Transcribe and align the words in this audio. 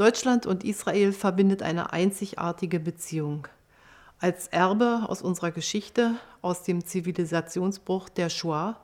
Deutschland 0.00 0.46
und 0.46 0.64
Israel 0.64 1.12
verbindet 1.12 1.62
eine 1.62 1.92
einzigartige 1.92 2.80
Beziehung. 2.80 3.46
Als 4.18 4.46
Erbe 4.46 5.04
aus 5.06 5.20
unserer 5.20 5.50
Geschichte, 5.50 6.14
aus 6.40 6.62
dem 6.62 6.82
Zivilisationsbruch 6.82 8.08
der 8.08 8.30
Shoah, 8.30 8.80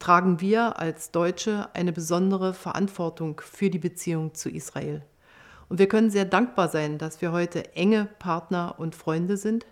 tragen 0.00 0.40
wir 0.40 0.80
als 0.80 1.12
Deutsche 1.12 1.68
eine 1.74 1.92
besondere 1.92 2.54
Verantwortung 2.54 3.40
für 3.40 3.70
die 3.70 3.78
Beziehung 3.78 4.34
zu 4.34 4.50
Israel. 4.50 5.04
Und 5.68 5.78
wir 5.78 5.86
können 5.86 6.10
sehr 6.10 6.24
dankbar 6.24 6.66
sein, 6.66 6.98
dass 6.98 7.22
wir 7.22 7.30
heute 7.30 7.76
enge 7.76 8.08
Partner 8.18 8.74
und 8.78 8.96
Freunde 8.96 9.36
sind. 9.36 9.64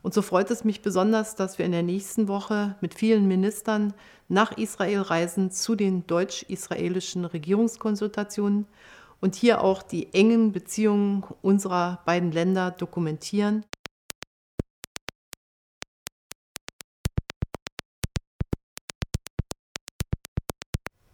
Und 0.00 0.14
so 0.14 0.22
freut 0.22 0.50
es 0.50 0.64
mich 0.64 0.80
besonders, 0.80 1.34
dass 1.34 1.58
wir 1.58 1.66
in 1.66 1.72
der 1.72 1.82
nächsten 1.82 2.26
Woche 2.26 2.76
mit 2.80 2.94
vielen 2.94 3.28
Ministern 3.28 3.92
nach 4.28 4.56
Israel 4.56 5.02
reisen 5.02 5.50
zu 5.50 5.74
den 5.74 6.06
deutsch-israelischen 6.06 7.26
Regierungskonsultationen 7.26 8.66
und 9.22 9.36
hier 9.36 9.62
auch 9.62 9.82
die 9.82 10.12
engen 10.12 10.52
Beziehungen 10.52 11.24
unserer 11.42 12.02
beiden 12.04 12.32
Länder 12.32 12.72
dokumentieren. 12.72 13.64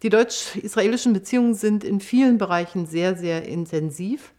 Die 0.01 0.09
deutsch-israelischen 0.09 1.13
Beziehungen 1.13 1.53
sind 1.53 1.83
in 1.83 1.99
vielen 1.99 2.37
Bereichen 2.37 2.87
sehr, 2.87 3.15
sehr 3.15 3.45
intensiv. 3.45 4.33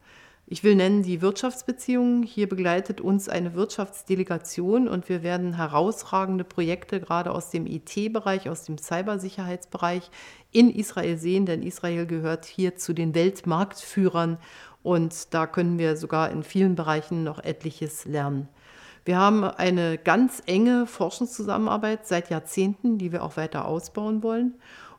Ich 0.52 0.64
will 0.64 0.74
nennen 0.74 1.04
die 1.04 1.22
Wirtschaftsbeziehungen. 1.22 2.24
Hier 2.24 2.48
begleitet 2.48 3.00
uns 3.00 3.28
eine 3.28 3.54
Wirtschaftsdelegation 3.54 4.88
und 4.88 5.08
wir 5.08 5.22
werden 5.22 5.54
herausragende 5.54 6.42
Projekte 6.42 6.98
gerade 6.98 7.30
aus 7.30 7.50
dem 7.50 7.68
IT-Bereich, 7.68 8.48
aus 8.48 8.64
dem 8.64 8.76
Cybersicherheitsbereich 8.76 10.10
in 10.50 10.68
Israel 10.68 11.16
sehen, 11.18 11.46
denn 11.46 11.62
Israel 11.62 12.04
gehört 12.04 12.46
hier 12.46 12.74
zu 12.74 12.92
den 12.94 13.14
Weltmarktführern 13.14 14.38
und 14.82 15.32
da 15.32 15.46
können 15.46 15.78
wir 15.78 15.96
sogar 15.96 16.32
in 16.32 16.42
vielen 16.42 16.74
Bereichen 16.74 17.22
noch 17.22 17.38
etliches 17.38 18.04
lernen. 18.04 18.48
Wir 19.10 19.18
haben 19.18 19.42
eine 19.42 19.98
ganz 19.98 20.40
enge 20.46 20.86
Forschungszusammenarbeit 20.86 22.06
seit 22.06 22.30
Jahrzehnten, 22.30 22.96
die 22.96 23.10
wir 23.10 23.24
auch 23.24 23.36
weiter 23.36 23.64
ausbauen 23.64 24.22
wollen. 24.22 24.54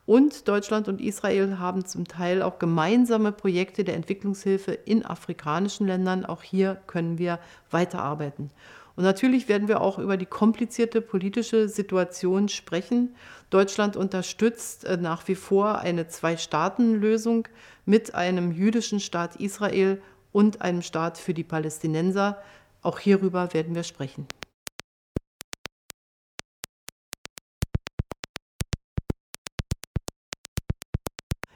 Und 0.06 0.50
Deutschland 0.50 0.90
und 0.90 1.00
Israel 1.00 1.60
haben 1.60 1.86
zum 1.86 2.06
Teil 2.06 2.42
auch 2.42 2.60
gemeinsame 2.60 3.32
Projekte 3.32 3.86
der 3.86 3.96
Entwicklungshilfe 3.96 4.74
in 4.74 5.06
afrikanischen 5.06 5.88
Ländern. 5.88 6.26
Auch 6.26 6.44
hier 6.44 6.82
können 6.88 7.20
wir 7.20 7.40
weiterarbeiten. 7.70 8.52
Und 8.98 9.06
natürlich 9.06 9.48
werden 9.48 9.70
wir 9.70 9.80
auch 9.80 9.98
über 9.98 10.18
die 10.18 10.26
komplizierte 10.26 11.00
politische 11.00 11.70
Situation 11.70 12.50
sprechen. 12.50 13.16
Deutschland 13.50 13.96
unterstützt 13.96 14.84
äh, 14.84 14.98
nach 14.98 15.30
wie 15.30 15.36
vor 15.36 15.80
eine 15.80 16.10
Zwei-Staaten-Lösung 16.10 17.48
mit 17.86 18.14
einem 18.14 18.52
jüdischen 18.52 19.00
Staat 19.00 19.38
Israel 19.38 20.02
und 20.34 20.62
einem 20.62 20.82
Staat 20.82 21.18
für 21.18 21.34
die 21.34 21.46
Palästinenser. 21.46 22.42
Auch 22.82 23.00
hierüber 23.00 23.54
werden 23.54 23.76
wir 23.76 23.84
sprechen. 23.84 24.28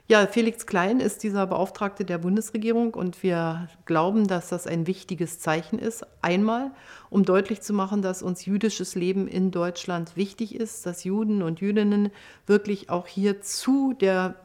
Ja, 0.08 0.28
Felix 0.28 0.68
Klein 0.68 1.00
ist 1.00 1.24
dieser 1.24 1.48
Beauftragte 1.48 2.06
der 2.06 2.20
Bundesregierung 2.20 2.94
und 2.94 3.24
wir 3.24 3.70
glauben, 3.86 4.28
dass 4.28 4.50
das 4.50 4.68
ein 4.68 4.86
wichtiges 4.86 5.40
Zeichen 5.40 5.80
ist. 5.80 6.06
Einmal, 6.22 6.70
um 7.10 7.26
deutlich 7.26 7.62
zu 7.62 7.74
machen, 7.74 8.04
dass 8.04 8.22
uns 8.22 8.46
jüdisches 8.46 8.94
Leben 8.94 9.28
in 9.28 9.50
Deutschland 9.50 10.16
wichtig 10.16 10.54
ist, 10.54 10.86
dass 10.86 11.06
Juden 11.06 11.42
und 11.42 11.60
Jüdinnen 11.60 12.12
wirklich 12.46 12.92
auch 12.92 13.08
hier 13.08 13.42
zu 13.42 13.94
der 13.94 14.45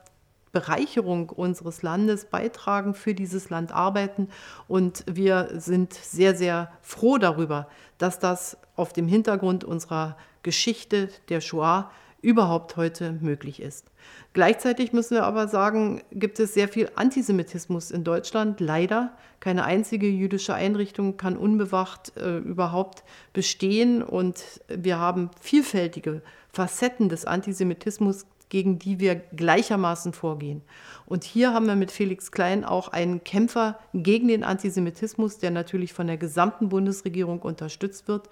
Bereicherung 0.53 1.29
unseres 1.31 1.83
Landes 1.83 2.25
beitragen, 2.25 2.95
für 2.95 3.15
dieses 3.15 3.51
Land 3.51 3.73
arbeiten. 3.73 4.29
Und 4.69 5.05
wir 5.11 5.49
sind 5.55 5.95
sehr, 5.95 6.35
sehr 6.35 6.73
froh 6.83 7.19
darüber, 7.19 7.69
dass 7.99 8.19
das 8.19 8.57
auf 8.77 8.93
dem 8.93 9.09
Hintergrund 9.09 9.65
unserer 9.65 10.17
Geschichte 10.43 11.09
der 11.29 11.41
Shoah 11.41 11.91
überhaupt 12.23 12.77
heute 12.77 13.13
möglich 13.13 13.61
ist. 13.61 13.87
Gleichzeitig 14.33 14.93
müssen 14.93 15.15
wir 15.15 15.25
aber 15.25 15.49
sagen, 15.49 16.03
gibt 16.13 16.39
es 16.39 16.55
sehr 16.55 16.69
viel 16.69 16.91
Antisemitismus 16.95 17.91
in 17.91 18.05
Deutschland. 18.05 18.61
Leider. 18.61 19.17
Keine 19.41 19.65
einzige 19.65 20.07
jüdische 20.07 20.55
Einrichtung 20.55 21.17
kann 21.17 21.37
unbewacht 21.37 22.17
äh, 22.17 22.39
überhaupt 22.39 23.05
bestehen. 23.33 24.03
Und 24.03 24.61
wir 24.69 24.99
haben 24.99 25.31
vielfältige 25.41 26.23
Facetten 26.53 27.09
des 27.09 27.25
Antisemitismus, 27.25 28.27
gegen 28.51 28.79
die 28.79 29.01
wir 29.01 29.15
gleichermaßen 29.15 30.13
vorgehen. 30.13 30.61
Und 31.07 31.25
hier 31.25 31.55
haben 31.55 31.67
wir 31.67 31.77
mit 31.77 31.91
Felix 31.91 32.31
Klein 32.31 32.65
auch 32.65 32.89
einen 32.89 33.25
Kämpfer 33.25 33.79
gegen 33.95 34.29
den 34.29 34.45
Antisemitismus, 34.45 35.39
der 35.39 35.51
natürlich 35.51 35.95
von 35.95 36.07
der 36.07 36.19
gesamten 36.19 36.69
Bundesregierung 36.69 37.41
unterstützt 37.41 38.07
wird. 38.07 38.29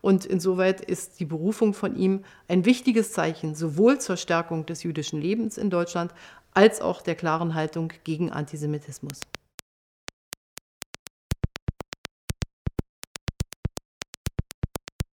Und 0.00 0.24
insoweit 0.24 0.80
ist 0.80 1.20
die 1.20 1.24
Berufung 1.24 1.74
von 1.74 1.96
ihm 1.96 2.24
ein 2.48 2.64
wichtiges 2.64 3.12
Zeichen 3.12 3.54
sowohl 3.54 3.98
zur 4.00 4.16
Stärkung 4.16 4.66
des 4.66 4.82
jüdischen 4.82 5.20
Lebens 5.20 5.58
in 5.58 5.70
Deutschland 5.70 6.12
als 6.54 6.80
auch 6.80 7.02
der 7.02 7.14
klaren 7.14 7.54
Haltung 7.54 7.92
gegen 8.04 8.30
Antisemitismus. 8.30 9.20